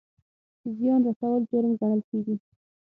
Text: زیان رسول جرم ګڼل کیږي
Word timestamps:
زیان 0.77 0.99
رسول 1.07 1.41
جرم 1.49 1.71
ګڼل 1.79 2.01
کیږي 2.09 2.35